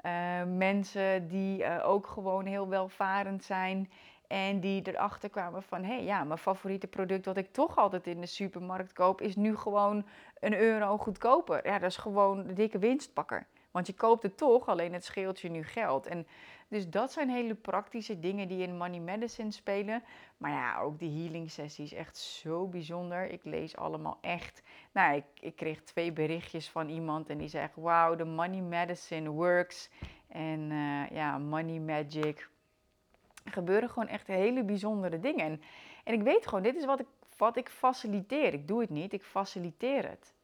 uh, 0.07 0.13
mensen 0.57 1.29
die 1.29 1.59
uh, 1.59 1.89
ook 1.89 2.07
gewoon 2.07 2.47
heel 2.47 2.69
welvarend 2.69 3.45
zijn... 3.45 3.91
En 4.33 4.61
die 4.61 4.83
erachter 4.83 5.31
kwamen 5.31 5.63
van, 5.63 5.85
hé 5.85 5.95
hey, 5.95 6.05
ja, 6.05 6.25
mijn 6.25 6.39
favoriete 6.39 6.87
product 6.87 7.25
wat 7.25 7.37
ik 7.37 7.53
toch 7.53 7.77
altijd 7.77 8.07
in 8.07 8.21
de 8.21 8.27
supermarkt 8.27 8.93
koop, 8.93 9.21
is 9.21 9.37
nu 9.37 9.57
gewoon 9.57 10.07
een 10.41 10.55
euro 10.55 10.99
goedkoper. 10.99 11.67
Ja, 11.67 11.79
dat 11.79 11.91
is 11.91 11.97
gewoon 11.97 12.47
de 12.47 12.53
dikke 12.53 12.79
winstpakker. 12.79 13.47
Want 13.71 13.87
je 13.87 13.93
koopt 13.93 14.23
het 14.23 14.37
toch, 14.37 14.69
alleen 14.69 14.93
het 14.93 15.05
scheelt 15.05 15.41
je 15.41 15.49
nu 15.49 15.65
geld. 15.65 16.07
En 16.07 16.27
dus 16.69 16.89
dat 16.89 17.13
zijn 17.13 17.31
hele 17.31 17.55
praktische 17.55 18.19
dingen 18.19 18.49
die 18.49 18.63
in 18.63 18.77
Money 18.77 19.01
Medicine 19.01 19.51
spelen. 19.51 20.03
Maar 20.37 20.51
ja, 20.51 20.81
ook 20.81 20.99
die 20.99 21.23
healing 21.23 21.51
sessies, 21.51 21.93
echt 21.93 22.17
zo 22.17 22.67
bijzonder. 22.67 23.31
Ik 23.31 23.45
lees 23.45 23.77
allemaal 23.77 24.19
echt. 24.21 24.63
Nou, 24.93 25.17
ik, 25.17 25.25
ik 25.41 25.57
kreeg 25.57 25.83
twee 25.83 26.13
berichtjes 26.13 26.69
van 26.71 26.89
iemand 26.89 27.29
en 27.29 27.39
die 27.39 27.49
zegt: 27.49 27.77
Wauw, 27.77 28.17
de 28.17 28.25
Money 28.25 28.61
Medicine 28.61 29.31
works. 29.31 29.91
En 30.29 30.71
uh, 30.71 31.11
ja, 31.11 31.39
Money 31.39 31.79
Magic. 31.79 32.51
Gebeuren 33.45 33.89
gewoon 33.89 34.09
echt 34.09 34.27
hele 34.27 34.65
bijzondere 34.65 35.21
dingen. 35.21 35.61
En, 36.05 36.15
ik 36.15 36.23
weet 36.23 36.47
gewoon, 36.47 36.63
dit 36.63 36.77
is 36.77 36.85
wat 36.85 37.01
ik, 37.01 37.07
wat 37.37 37.57
ik 37.57 37.69
faciliteer. 37.69 38.53
Ik 38.53 38.69
doe 38.69 38.81
het 38.81 38.91
niet, 38.91 39.13
ik 39.13 39.23
faciliteer 39.23 40.09
het. 40.09 40.35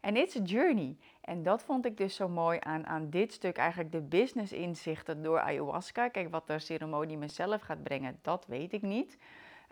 En 0.00 0.16
it's 0.16 0.36
a 0.36 0.42
journey. 0.42 0.96
En 1.20 1.42
dat 1.42 1.62
vond 1.62 1.86
ik 1.86 1.96
dus 1.96 2.14
zo 2.14 2.28
mooi 2.28 2.58
aan, 2.62 2.86
aan 2.86 3.10
dit 3.10 3.32
stuk, 3.32 3.56
eigenlijk 3.56 3.92
de 3.92 4.00
business 4.00 4.52
inzichten 4.52 5.22
door 5.22 5.40
ayahuasca. 5.40 6.08
Kijk, 6.08 6.30
wat 6.30 6.46
de 6.46 6.58
ceremonie 6.58 7.16
mezelf 7.16 7.60
gaat 7.60 7.82
brengen, 7.82 8.18
dat 8.22 8.46
weet 8.46 8.72
ik 8.72 8.82
niet. 8.82 9.18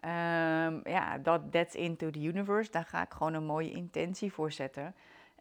Um, 0.04 0.80
ja, 0.88 1.18
dat 1.18 1.52
that's 1.52 1.74
into 1.74 2.10
the 2.10 2.18
universe, 2.18 2.70
daar 2.70 2.84
ga 2.84 3.02
ik 3.02 3.12
gewoon 3.12 3.34
een 3.34 3.44
mooie 3.44 3.70
intentie 3.70 4.32
voor 4.32 4.52
zetten. 4.52 4.94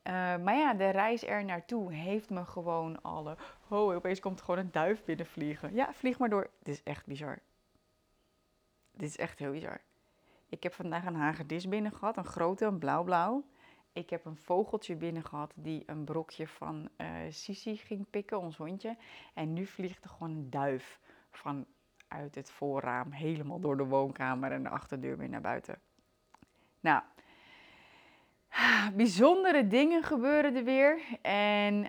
Uh, 0.03 0.13
maar 0.37 0.55
ja, 0.55 0.73
de 0.73 0.89
reis 0.89 1.25
er 1.25 1.45
naartoe 1.45 1.93
heeft 1.93 2.29
me 2.29 2.45
gewoon 2.45 3.01
alle... 3.01 3.37
Oh, 3.67 3.95
opeens 3.95 4.19
komt 4.19 4.41
gewoon 4.41 4.59
een 4.59 4.71
duif 4.71 5.03
binnenvliegen. 5.03 5.73
Ja, 5.73 5.93
vlieg 5.93 6.19
maar 6.19 6.29
door. 6.29 6.49
Dit 6.63 6.73
is 6.73 6.83
echt 6.83 7.05
bizar. 7.05 7.39
Dit 8.91 9.09
is 9.09 9.17
echt 9.17 9.39
heel 9.39 9.51
bizar. 9.51 9.81
Ik 10.49 10.63
heb 10.63 10.73
vandaag 10.73 11.05
een 11.05 11.15
hagedis 11.15 11.67
binnen 11.67 11.91
gehad, 11.91 12.17
een 12.17 12.25
grote, 12.25 12.65
een 12.65 12.79
blauw-blauw. 12.79 13.43
Ik 13.93 14.09
heb 14.09 14.25
een 14.25 14.37
vogeltje 14.37 14.95
binnen 14.95 15.23
gehad 15.23 15.53
die 15.55 15.83
een 15.85 16.03
brokje 16.03 16.47
van 16.47 16.89
uh, 16.97 17.07
Sisi 17.29 17.77
ging 17.77 18.09
pikken, 18.09 18.39
ons 18.39 18.57
hondje. 18.57 18.97
En 19.33 19.53
nu 19.53 19.65
vliegt 19.65 20.03
er 20.03 20.09
gewoon 20.09 20.31
een 20.31 20.49
duif 20.49 20.99
vanuit 21.29 22.35
het 22.35 22.51
voorraam 22.51 23.11
helemaal 23.11 23.59
door 23.59 23.77
de 23.77 23.85
woonkamer 23.85 24.51
en 24.51 24.63
de 24.63 24.69
achterdeur 24.69 25.17
weer 25.17 25.29
naar 25.29 25.41
buiten. 25.41 25.79
Nou, 26.79 27.01
bijzondere 28.95 29.67
dingen 29.67 30.03
gebeuren 30.03 30.55
er 30.55 30.63
weer. 30.63 30.99
En 31.21 31.75
uh, 31.75 31.87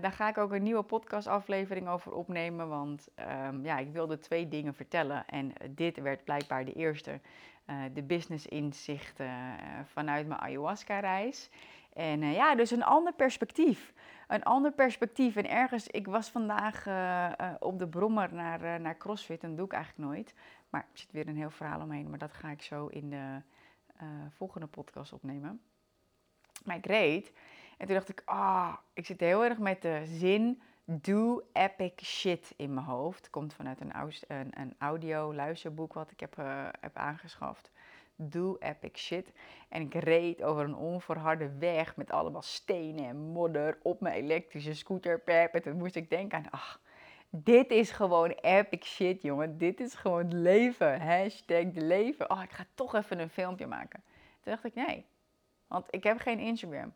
daar 0.00 0.12
ga 0.12 0.28
ik 0.28 0.38
ook 0.38 0.52
een 0.52 0.62
nieuwe 0.62 0.82
podcastaflevering 0.82 1.88
over 1.88 2.12
opnemen. 2.12 2.68
Want 2.68 3.08
um, 3.48 3.64
ja, 3.64 3.78
ik 3.78 3.92
wilde 3.92 4.18
twee 4.18 4.48
dingen 4.48 4.74
vertellen. 4.74 5.26
En 5.26 5.52
dit 5.70 6.00
werd 6.00 6.24
blijkbaar 6.24 6.64
de 6.64 6.72
eerste. 6.72 7.20
Uh, 7.66 7.76
de 7.92 8.02
business 8.02 8.46
inzichten 8.46 9.30
vanuit 9.84 10.26
mijn 10.26 10.40
ayahuasca-reis. 10.40 11.50
En 11.92 12.20
ja, 12.32 12.54
dus 12.54 12.70
een 12.70 12.84
ander 12.84 13.12
perspectief. 13.12 13.92
Een 14.28 14.42
ander 14.42 14.72
perspectief. 14.72 15.36
En 15.36 15.50
ergens, 15.50 15.86
ik 15.86 16.06
was 16.06 16.30
vandaag 16.30 16.86
op 17.58 17.78
de 17.78 17.88
brommer 17.88 18.34
naar, 18.34 18.80
naar 18.80 18.96
CrossFit. 18.96 19.42
En 19.42 19.48
dat 19.48 19.56
doe 19.56 19.66
ik 19.66 19.72
eigenlijk 19.72 20.10
nooit. 20.10 20.34
Maar 20.70 20.80
er 20.80 20.98
zit 20.98 21.12
weer 21.12 21.28
een 21.28 21.36
heel 21.36 21.50
verhaal 21.50 21.80
omheen. 21.80 22.10
Maar 22.10 22.18
dat 22.18 22.32
ga 22.32 22.50
ik 22.50 22.62
zo 22.62 22.86
in 22.86 23.10
de 23.10 23.40
volgende 24.28 24.66
podcast 24.66 25.12
opnemen. 25.12 25.60
Ik 26.64 26.86
reed. 26.86 27.32
En 27.78 27.86
toen 27.86 27.94
dacht 27.94 28.08
ik, 28.08 28.22
ah, 28.24 28.74
ik 28.92 29.06
zit 29.06 29.20
heel 29.20 29.44
erg 29.44 29.58
met 29.58 29.82
de 29.82 30.02
zin 30.04 30.62
do 30.84 31.42
epic 31.52 32.04
shit 32.04 32.54
in 32.56 32.74
mijn 32.74 32.86
hoofd. 32.86 33.30
Komt 33.30 33.54
vanuit 33.54 33.80
een, 33.80 33.92
een, 34.28 34.60
een 34.60 34.74
audio 34.78 35.34
luisterboek 35.34 35.92
wat 35.92 36.10
ik 36.10 36.20
heb, 36.20 36.38
uh, 36.38 36.68
heb 36.80 36.96
aangeschaft. 36.96 37.70
Do 38.16 38.56
epic 38.60 38.98
shit. 38.98 39.32
En 39.68 39.82
ik 39.82 39.94
reed 39.94 40.42
over 40.42 40.64
een 40.64 40.76
onverharde 40.76 41.58
weg 41.58 41.96
met 41.96 42.10
allemaal 42.10 42.42
stenen 42.42 43.04
en 43.04 43.16
modder 43.16 43.78
op 43.82 44.00
mijn 44.00 44.14
elektrische 44.14 44.74
scooter. 44.74 45.22
En 45.24 45.62
toen 45.62 45.76
moest 45.76 45.96
ik 45.96 46.10
denken 46.10 46.38
aan, 46.38 46.50
ach, 46.50 46.80
dit 47.30 47.70
is 47.70 47.90
gewoon 47.90 48.30
epic 48.30 48.86
shit, 48.86 49.22
jongen. 49.22 49.58
Dit 49.58 49.80
is 49.80 49.94
gewoon 49.94 50.42
leven. 50.42 51.00
Hashtag 51.00 51.72
leven. 51.72 52.30
Oh, 52.30 52.42
ik 52.42 52.50
ga 52.50 52.64
toch 52.74 52.94
even 52.94 53.18
een 53.18 53.30
filmpje 53.30 53.66
maken. 53.66 54.02
Toen 54.40 54.52
dacht 54.52 54.64
ik, 54.64 54.74
nee, 54.74 55.06
want 55.74 55.86
ik 55.90 56.04
heb 56.04 56.18
geen 56.18 56.38
Instagram. 56.38 56.92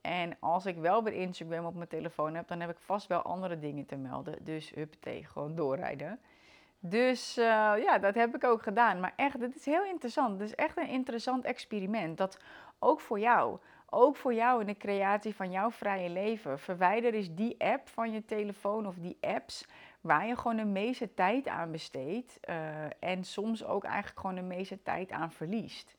En 0.00 0.36
als 0.40 0.66
ik 0.66 0.76
wel 0.76 1.02
weer 1.04 1.12
Instagram 1.12 1.64
op 1.64 1.74
mijn 1.74 1.88
telefoon 1.88 2.34
heb, 2.34 2.48
dan 2.48 2.60
heb 2.60 2.70
ik 2.70 2.78
vast 2.78 3.06
wel 3.06 3.22
andere 3.22 3.58
dingen 3.58 3.86
te 3.86 3.96
melden. 3.96 4.44
Dus 4.44 4.70
huppatee, 4.70 5.24
gewoon 5.24 5.54
doorrijden. 5.54 6.20
Dus 6.78 7.38
uh, 7.38 7.44
ja, 7.82 7.98
dat 7.98 8.14
heb 8.14 8.34
ik 8.34 8.44
ook 8.44 8.62
gedaan. 8.62 9.00
Maar 9.00 9.12
echt, 9.16 9.40
dit 9.40 9.56
is 9.56 9.64
heel 9.64 9.84
interessant. 9.84 10.40
Het 10.40 10.48
is 10.48 10.54
echt 10.54 10.76
een 10.76 10.88
interessant 10.88 11.44
experiment. 11.44 12.18
Dat 12.18 12.38
ook 12.78 13.00
voor 13.00 13.20
jou, 13.20 13.58
ook 13.88 14.16
voor 14.16 14.34
jou 14.34 14.60
in 14.60 14.66
de 14.66 14.76
creatie 14.76 15.34
van 15.34 15.50
jouw 15.50 15.70
vrije 15.70 16.10
leven. 16.10 16.58
Verwijder 16.58 17.14
eens 17.14 17.34
die 17.34 17.54
app 17.58 17.88
van 17.88 18.12
je 18.12 18.24
telefoon 18.24 18.86
of 18.86 18.94
die 18.94 19.18
apps 19.20 19.66
waar 20.00 20.26
je 20.26 20.36
gewoon 20.36 20.56
de 20.56 20.64
meeste 20.64 21.14
tijd 21.14 21.48
aan 21.48 21.70
besteedt. 21.70 22.38
Uh, 22.48 22.84
en 23.00 23.24
soms 23.24 23.64
ook 23.64 23.84
eigenlijk 23.84 24.20
gewoon 24.20 24.36
de 24.36 24.54
meeste 24.56 24.82
tijd 24.82 25.10
aan 25.10 25.32
verliest. 25.32 25.98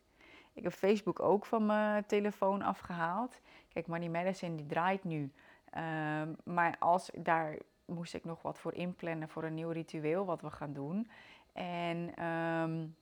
Ik 0.61 0.67
heb 0.67 0.75
Facebook 0.75 1.19
ook 1.19 1.45
van 1.45 1.65
mijn 1.65 2.05
telefoon 2.05 2.61
afgehaald. 2.61 3.39
Kijk, 3.73 3.87
Money 3.87 4.09
Medicine 4.09 4.55
die 4.55 4.65
draait 4.65 5.03
nu. 5.03 5.31
Um, 5.77 6.35
maar 6.43 6.75
als 6.79 7.09
daar 7.13 7.57
moest 7.85 8.13
ik 8.13 8.25
nog 8.25 8.41
wat 8.41 8.57
voor 8.57 8.73
inplannen 8.73 9.29
voor 9.29 9.43
een 9.43 9.53
nieuw 9.53 9.69
ritueel 9.69 10.25
wat 10.25 10.41
we 10.41 10.49
gaan 10.49 10.73
doen. 10.73 11.09
En 11.53 12.25
um, 12.25 12.95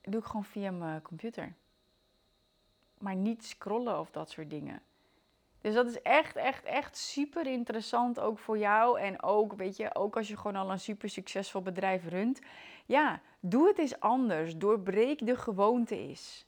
doe 0.00 0.20
ik 0.20 0.26
gewoon 0.26 0.44
via 0.44 0.70
mijn 0.70 1.02
computer. 1.02 1.54
Maar 2.98 3.16
niet 3.16 3.44
scrollen 3.44 3.98
of 3.98 4.10
dat 4.10 4.30
soort 4.30 4.50
dingen. 4.50 4.82
Dus 5.60 5.74
dat 5.74 5.86
is 5.86 6.02
echt, 6.02 6.36
echt, 6.36 6.64
echt 6.64 6.96
super 6.96 7.46
interessant 7.46 8.20
ook 8.20 8.38
voor 8.38 8.58
jou. 8.58 9.00
En 9.00 9.22
ook, 9.22 9.52
weet 9.52 9.76
je, 9.76 9.94
ook 9.94 10.16
als 10.16 10.28
je 10.28 10.36
gewoon 10.36 10.56
al 10.56 10.70
een 10.70 10.80
super 10.80 11.08
succesvol 11.08 11.62
bedrijf 11.62 12.08
runt. 12.08 12.40
Ja, 12.84 13.20
doe 13.50 13.66
het 13.66 13.78
eens 13.78 14.00
anders. 14.00 14.56
Doorbreek 14.56 15.26
de 15.26 15.36
gewoonte 15.36 15.98
eens. 15.98 16.46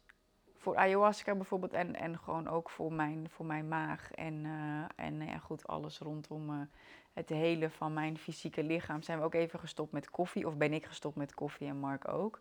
Voor 0.56 0.76
ayahuasca 0.76 1.34
bijvoorbeeld 1.34 1.72
en, 1.72 1.94
en 1.94 2.18
gewoon 2.18 2.48
ook 2.48 2.70
voor 2.70 2.92
mijn, 2.92 3.30
voor 3.30 3.46
mijn 3.46 3.68
maag. 3.68 4.12
En, 4.12 4.34
uh, 4.44 4.84
en 4.96 5.20
ja, 5.20 5.38
goed, 5.38 5.66
alles 5.66 5.98
rondom 5.98 6.50
uh, 6.50 6.60
het 7.12 7.28
hele 7.28 7.70
van 7.70 7.92
mijn 7.92 8.18
fysieke 8.18 8.62
lichaam. 8.62 9.02
Zijn 9.02 9.18
we 9.18 9.24
ook 9.24 9.34
even 9.34 9.58
gestopt 9.58 9.92
met 9.92 10.10
koffie. 10.10 10.46
Of 10.46 10.56
ben 10.56 10.72
ik 10.72 10.84
gestopt 10.84 11.16
met 11.16 11.34
koffie 11.34 11.68
en 11.68 11.76
Mark 11.76 12.08
ook. 12.08 12.40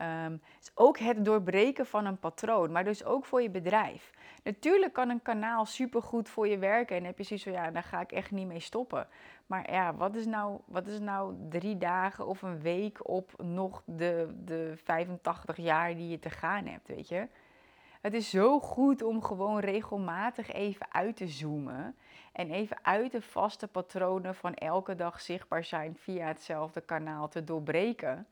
Um, 0.00 0.40
is 0.60 0.70
ook 0.74 0.98
het 0.98 1.24
doorbreken 1.24 1.86
van 1.86 2.06
een 2.06 2.18
patroon, 2.18 2.72
maar 2.72 2.84
dus 2.84 3.04
ook 3.04 3.24
voor 3.24 3.42
je 3.42 3.50
bedrijf. 3.50 4.10
Natuurlijk 4.44 4.92
kan 4.92 5.08
een 5.08 5.22
kanaal 5.22 5.64
supergoed 5.64 6.28
voor 6.28 6.48
je 6.48 6.58
werken 6.58 6.96
en 6.96 7.04
heb 7.04 7.18
je 7.18 7.24
zoiets 7.24 7.44
van 7.44 7.54
ja, 7.54 7.70
daar 7.70 7.82
ga 7.82 8.00
ik 8.00 8.12
echt 8.12 8.30
niet 8.30 8.46
mee 8.46 8.60
stoppen. 8.60 9.08
Maar 9.46 9.72
ja, 9.72 9.94
wat 9.94 10.14
is 10.14 10.26
nou, 10.26 10.60
wat 10.64 10.86
is 10.86 11.00
nou 11.00 11.34
drie 11.48 11.78
dagen 11.78 12.26
of 12.26 12.42
een 12.42 12.60
week 12.60 13.08
op 13.08 13.42
nog 13.42 13.82
de, 13.84 14.34
de 14.44 14.72
85 14.84 15.56
jaar 15.56 15.94
die 15.94 16.08
je 16.08 16.18
te 16.18 16.30
gaan 16.30 16.66
hebt, 16.66 16.88
weet 16.88 17.08
je? 17.08 17.28
Het 18.00 18.14
is 18.14 18.30
zo 18.30 18.60
goed 18.60 19.02
om 19.02 19.22
gewoon 19.22 19.58
regelmatig 19.58 20.52
even 20.52 20.86
uit 20.92 21.16
te 21.16 21.28
zoomen 21.28 21.96
en 22.32 22.50
even 22.50 22.78
uit 22.82 23.12
de 23.12 23.22
vaste 23.22 23.68
patronen 23.68 24.34
van 24.34 24.54
elke 24.54 24.94
dag 24.94 25.20
zichtbaar 25.20 25.64
zijn 25.64 25.96
via 25.96 26.26
hetzelfde 26.26 26.80
kanaal 26.80 27.28
te 27.28 27.44
doorbreken. 27.44 28.26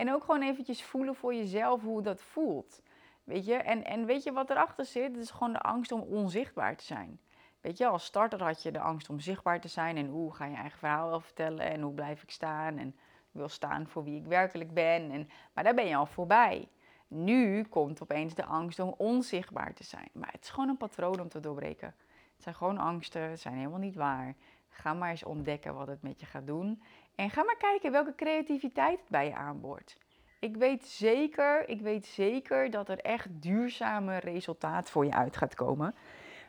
En 0.00 0.12
ook 0.12 0.24
gewoon 0.24 0.42
eventjes 0.42 0.82
voelen 0.82 1.14
voor 1.14 1.34
jezelf 1.34 1.82
hoe 1.82 2.02
dat 2.02 2.22
voelt. 2.22 2.82
Weet 3.24 3.46
je, 3.46 3.54
en, 3.54 3.84
en 3.84 4.06
weet 4.06 4.22
je 4.22 4.32
wat 4.32 4.50
erachter 4.50 4.84
zit? 4.84 5.12
Het 5.12 5.22
is 5.22 5.30
gewoon 5.30 5.52
de 5.52 5.58
angst 5.58 5.92
om 5.92 6.00
onzichtbaar 6.00 6.76
te 6.76 6.84
zijn. 6.84 7.20
Weet 7.60 7.78
je, 7.78 7.86
als 7.86 8.04
starter 8.04 8.42
had 8.42 8.62
je 8.62 8.70
de 8.70 8.80
angst 8.80 9.08
om 9.08 9.20
zichtbaar 9.20 9.60
te 9.60 9.68
zijn. 9.68 9.96
En 9.96 10.06
hoe 10.06 10.34
ga 10.34 10.44
je 10.44 10.56
eigen 10.56 10.78
verhaal 10.78 11.08
wel 11.08 11.20
vertellen? 11.20 11.70
En 11.70 11.80
hoe 11.80 11.94
blijf 11.94 12.22
ik 12.22 12.30
staan? 12.30 12.78
En 12.78 12.96
wil 13.30 13.48
staan 13.48 13.88
voor 13.88 14.04
wie 14.04 14.20
ik 14.20 14.26
werkelijk 14.26 14.74
ben. 14.74 15.10
En, 15.10 15.28
maar 15.52 15.64
daar 15.64 15.74
ben 15.74 15.86
je 15.86 15.96
al 15.96 16.06
voorbij. 16.06 16.68
Nu 17.08 17.64
komt 17.64 18.02
opeens 18.02 18.34
de 18.34 18.44
angst 18.44 18.78
om 18.78 18.94
onzichtbaar 18.96 19.74
te 19.74 19.84
zijn. 19.84 20.08
Maar 20.12 20.32
het 20.32 20.42
is 20.42 20.50
gewoon 20.50 20.68
een 20.68 20.76
patroon 20.76 21.20
om 21.20 21.28
te 21.28 21.40
doorbreken. 21.40 21.94
Het 22.34 22.42
zijn 22.42 22.54
gewoon 22.54 22.78
angsten, 22.78 23.22
het 23.22 23.40
zijn 23.40 23.54
helemaal 23.54 23.78
niet 23.78 23.94
waar. 23.94 24.34
Ga 24.68 24.94
maar 24.94 25.10
eens 25.10 25.24
ontdekken 25.24 25.74
wat 25.74 25.86
het 25.86 26.02
met 26.02 26.20
je 26.20 26.26
gaat 26.26 26.46
doen. 26.46 26.82
En 27.20 27.30
ga 27.30 27.44
maar 27.44 27.56
kijken 27.56 27.92
welke 27.92 28.14
creativiteit 28.14 28.98
het 28.98 29.08
bij 29.08 29.26
je 29.26 29.34
aanboort. 29.34 29.96
Ik 30.38 30.56
weet 30.56 30.86
zeker, 30.86 31.68
ik 31.68 31.80
weet 31.80 32.06
zeker 32.06 32.70
dat 32.70 32.88
er 32.88 32.98
echt 32.98 33.28
duurzame 33.30 34.16
resultaat 34.18 34.90
voor 34.90 35.04
je 35.04 35.12
uit 35.12 35.36
gaat 35.36 35.54
komen. 35.54 35.94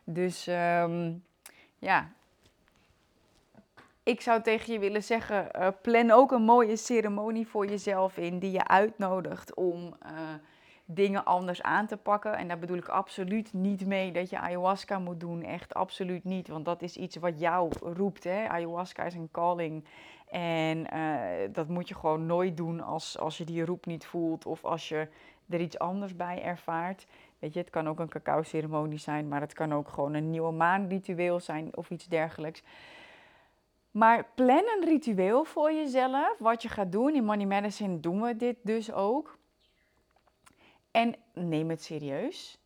Dus 0.04 0.48
ehm, 0.48 1.14
ja, 1.80 2.12
ik 4.04 4.22
zou 4.22 4.42
tegen 4.42 4.74
je 4.74 4.80
willen 4.80 5.04
zeggen, 5.04 5.50
uh, 5.56 5.68
plan 5.82 6.12
ook 6.12 6.32
een 6.32 6.44
mooie 6.44 6.76
ceremonie 6.76 7.48
voor 7.48 7.66
jezelf 7.66 8.18
in 8.18 8.40
die 8.40 8.52
je 8.52 8.68
uitnodigt 8.68 9.54
om 9.54 9.96
uh, 10.06 10.12
dingen 10.86 11.26
anders 11.26 11.62
aan 11.62 11.88
te 11.88 11.98
pakken. 11.98 12.38
En 12.38 12.48
daar 12.48 12.60
bedoel 12.60 12.78
ik 12.78 12.88
absoluut 12.88 13.54
niet 13.54 13.86
mee 13.86 14.12
dat 14.12 14.30
je 14.30 14.40
ayahuasca 14.40 15.00
moet 15.00 15.20
doen. 15.20 15.44
Echt 15.44 15.74
absoluut 15.74 16.24
niet, 16.24 16.48
want 16.48 16.66
dat 16.66 16.82
is 16.82 16.98
iets 16.98 17.16
wat 17.16 17.40
jou 17.40 17.72
roept. 17.80 18.24
Hè? 18.24 18.50
Ayahuasca 18.50 19.04
is 19.04 19.14
een 19.14 19.32
calling. 19.32 19.86
En 20.32 20.88
uh, 20.94 21.54
dat 21.54 21.68
moet 21.68 21.88
je 21.88 21.96
gewoon 21.96 22.26
nooit 22.26 22.58
doen 22.58 22.82
als, 22.82 23.18
als 23.18 23.38
je 23.38 23.44
die 23.44 23.66
roep 23.66 23.86
niet 23.86 24.06
voelt 24.06 24.46
of 24.46 24.66
als 24.66 24.90
je 24.90 25.08
er 25.50 25.60
iets 25.60 25.80
anders 25.80 26.16
bij 26.16 26.44
ervaart. 26.44 27.06
Weet 27.40 27.54
je, 27.54 27.60
het 27.60 27.70
kan 27.70 27.88
ook 27.88 28.00
een 28.00 28.10
cacao-ceremonie 28.10 29.00
zijn, 29.00 29.28
maar 29.28 29.42
het 29.42 29.54
kan 29.54 29.74
ook 29.74 29.88
gewoon 29.88 30.14
een 30.14 30.30
nieuwe 30.30 30.52
maanritueel 30.52 31.40
zijn 31.40 31.78
of 31.78 31.90
iets 31.90 32.08
dergelijks. 32.08 32.64
Maar 33.92 34.26
plan 34.36 34.64
een 34.78 34.86
ritueel 34.86 35.44
voor 35.44 35.74
jezelf, 35.74 36.38
wat 36.40 36.62
je 36.62 36.70
gaat 36.70 36.92
doen. 36.92 37.16
In 37.16 37.26
Money 37.26 37.46
Medicine 37.46 38.00
doen 38.00 38.22
we 38.22 38.36
dit 38.36 38.56
dus 38.62 38.92
ook. 38.92 39.38
En 40.92 41.16
neem 41.34 41.70
het 41.70 41.84
serieus. 41.84 42.61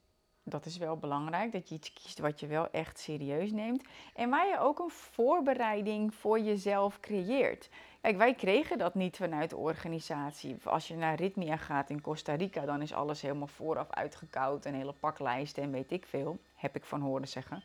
Dat 0.48 0.66
is 0.66 0.78
wel 0.78 0.98
belangrijk, 0.98 1.52
dat 1.52 1.70
je 1.70 1.76
iets 1.76 1.94
kiest 1.94 2.20
wat 2.20 2.40
je 2.40 2.48
wel 2.48 2.72
echt 2.72 3.00
serieus 3.00 3.52
neemt. 3.52 3.84
En 4.16 4.30
waar 4.30 4.48
je 4.48 4.60
ook 4.60 4.80
een 4.80 4.90
voorbereiding 4.90 6.14
voor 6.14 6.40
jezelf 6.40 7.00
creëert. 7.00 7.70
Kijk, 8.02 8.18
wij 8.18 8.34
kregen 8.34 8.78
dat 8.78 8.96
niet 8.96 9.18
vanuit 9.18 9.50
de 9.50 9.56
organisatie. 9.56 10.58
Als 10.64 10.88
je 10.88 10.96
naar 10.96 11.16
Ritmia 11.16 11.58
gaat 11.58 11.90
in 11.90 12.02
Costa 12.02 12.34
Rica, 12.34 12.66
dan 12.66 12.82
is 12.82 12.94
alles 12.94 13.22
helemaal 13.22 13.48
vooraf 13.48 13.90
uitgekoud. 13.90 14.66
Een 14.66 14.76
hele 14.76 14.94
paklijst 14.94 15.58
en 15.58 15.72
weet 15.72 15.92
ik 15.92 16.06
veel. 16.06 16.38
Heb 16.56 16.76
ik 16.76 16.84
van 16.84 17.02
horen 17.02 17.28
zeggen. 17.28 17.64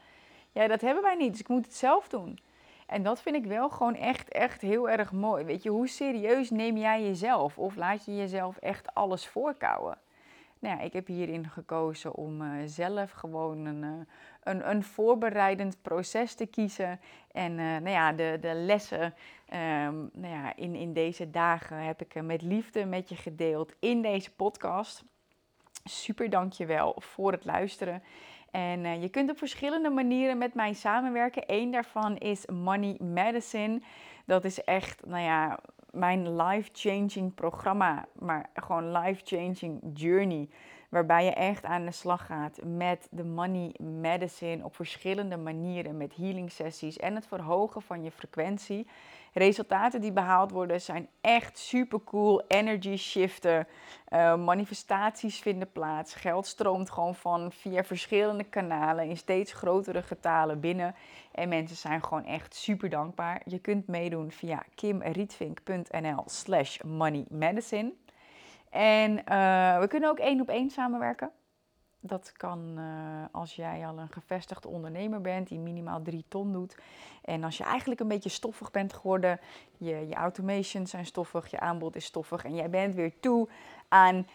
Ja, 0.53 0.67
dat 0.67 0.81
hebben 0.81 1.03
wij 1.03 1.15
niet, 1.15 1.31
dus 1.31 1.41
ik 1.41 1.49
moet 1.49 1.65
het 1.65 1.75
zelf 1.75 2.09
doen. 2.09 2.39
En 2.87 3.03
dat 3.03 3.21
vind 3.23 3.37
ik 3.37 3.45
wel 3.45 3.69
gewoon 3.69 3.95
echt, 3.95 4.29
echt 4.29 4.61
heel 4.61 4.89
erg 4.89 5.13
mooi. 5.13 5.45
Weet 5.45 5.63
je, 5.63 5.71
hoe 5.71 5.89
serieus 5.89 6.51
neem 6.51 6.77
jij 6.77 7.03
jezelf? 7.03 7.59
Of 7.59 7.77
laat 7.77 8.05
je 8.05 8.17
jezelf 8.17 8.57
echt 8.57 8.95
alles 8.95 9.27
voorkouwen? 9.27 9.99
Nou 10.61 10.77
ja, 10.77 10.83
ik 10.83 10.93
heb 10.93 11.07
hierin 11.07 11.49
gekozen 11.49 12.15
om 12.15 12.43
uh, 12.43 12.51
zelf 12.65 13.11
gewoon 13.11 13.67
een, 13.67 13.83
uh, 13.83 13.91
een, 14.43 14.71
een, 14.71 14.83
voorbereidend 14.83 15.83
proces 15.83 16.35
te 16.35 16.47
kiezen. 16.47 17.01
En 17.33 17.53
uh, 17.53 17.59
nou 17.59 17.89
ja, 17.89 18.13
de, 18.13 18.39
de 18.41 18.55
lessen 18.55 19.15
um, 19.53 20.11
nou 20.13 20.35
ja, 20.35 20.57
in, 20.57 20.75
in 20.75 20.93
deze 20.93 21.31
dagen 21.31 21.77
heb 21.77 22.01
ik 22.01 22.23
met 22.23 22.43
liefde 22.43 22.85
met 22.85 23.09
je 23.09 23.17
gedeeld 23.17 23.75
in 23.79 24.03
deze 24.03 24.31
podcast. 24.31 25.05
Super 25.85 26.31
dankjewel 26.31 26.95
voor 26.99 27.33
het 27.33 27.45
luisteren. 27.45 28.03
En 28.51 29.01
je 29.01 29.09
kunt 29.09 29.31
op 29.31 29.39
verschillende 29.39 29.91
manieren 29.91 30.39
met 30.39 30.55
mij 30.55 30.73
samenwerken. 30.73 31.43
Eén 31.47 31.71
daarvan 31.71 32.17
is 32.17 32.47
Money 32.47 32.97
Medicine. 32.99 33.81
Dat 34.25 34.45
is 34.45 34.65
echt, 34.65 35.07
nou 35.07 35.23
ja, 35.23 35.59
mijn 35.93 36.37
life-changing 36.37 37.35
programma, 37.35 38.07
maar 38.19 38.51
gewoon 38.55 38.93
life-changing 38.93 39.81
journey. 39.95 40.49
Waarbij 40.91 41.25
je 41.25 41.31
echt 41.31 41.65
aan 41.65 41.85
de 41.85 41.93
slag 41.93 42.27
gaat 42.27 42.59
met 42.65 43.09
de 43.11 43.25
money 43.25 43.75
medicine 43.79 44.65
op 44.65 44.77
verschillende 44.77 45.37
manieren. 45.37 45.97
Met 45.97 46.17
healing 46.17 46.53
sessies 46.53 46.97
en 46.97 47.15
het 47.15 47.27
verhogen 47.27 47.83
van 47.83 48.03
je 48.03 48.11
frequentie. 48.11 48.87
Resultaten 49.33 50.01
die 50.01 50.13
behaald 50.13 50.51
worden 50.51 50.81
zijn 50.81 51.09
echt 51.21 51.59
super 51.59 52.05
cool. 52.05 52.43
Energy 52.47 52.97
shiften, 52.97 53.67
uh, 54.09 54.37
manifestaties 54.37 55.39
vinden 55.39 55.73
plaats. 55.73 56.15
Geld 56.15 56.47
stroomt 56.47 56.91
gewoon 56.91 57.15
van 57.15 57.53
via 57.53 57.85
verschillende 57.85 58.45
kanalen 58.45 59.09
in 59.09 59.17
steeds 59.17 59.53
grotere 59.53 60.03
getalen 60.03 60.61
binnen. 60.61 60.95
En 61.33 61.49
mensen 61.49 61.77
zijn 61.77 62.05
gewoon 62.05 62.25
echt 62.25 62.55
super 62.55 62.89
dankbaar. 62.89 63.43
Je 63.45 63.59
kunt 63.59 63.87
meedoen 63.87 64.31
via 64.31 64.63
kimrietvink.nl 64.75 66.23
slash 66.27 66.79
moneymedicine. 66.83 67.93
En 68.71 69.11
uh, 69.11 69.79
we 69.79 69.87
kunnen 69.89 70.09
ook 70.09 70.19
één 70.19 70.41
op 70.41 70.49
één 70.49 70.71
samenwerken. 70.71 71.31
Dat 72.01 72.33
kan 72.33 72.75
uh, 72.79 73.25
als 73.33 73.57
jij 73.57 73.87
al 73.87 73.99
een 73.99 74.13
gevestigd 74.13 74.67
ondernemer 74.67 75.21
bent 75.21 75.49
die 75.49 75.59
minimaal 75.59 76.03
drie 76.03 76.25
ton 76.29 76.53
doet. 76.53 76.77
En 77.23 77.45
als 77.45 77.57
je 77.57 77.65
eigenlijk 77.65 78.01
een 78.01 78.09
beetje 78.09 78.29
stoffig 78.29 78.71
bent 78.71 78.93
geworden, 78.93 79.41
je, 79.77 80.09
je 80.09 80.15
automations 80.15 80.91
zijn 80.91 81.07
stoffig, 81.07 81.51
je 81.51 81.61
aanbod 81.61 81.97
is 81.97 82.05
stoffig 82.05 82.45
en 82.45 82.55
jij 82.55 82.71
bent 82.71 82.95
weer 82.95 83.21
toe 83.21 83.49
aan 83.89 84.27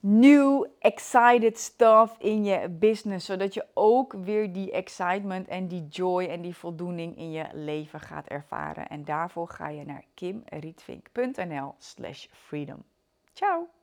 new 0.00 0.66
excited 0.78 1.58
stuff 1.58 2.16
in 2.18 2.44
je 2.44 2.68
business. 2.68 3.26
Zodat 3.26 3.54
je 3.54 3.66
ook 3.74 4.12
weer 4.12 4.52
die 4.52 4.70
excitement 4.70 5.48
en 5.48 5.68
die 5.68 5.86
joy 5.88 6.24
en 6.24 6.40
die 6.42 6.56
voldoening 6.56 7.16
in 7.16 7.30
je 7.30 7.46
leven 7.52 8.00
gaat 8.00 8.26
ervaren. 8.26 8.88
En 8.88 9.04
daarvoor 9.04 9.48
ga 9.48 9.68
je 9.68 9.84
naar 9.84 10.04
kimrietvink.nl 10.14 11.74
slash 11.78 12.26
freedom. 12.30 12.84
Ciao! 13.32 13.77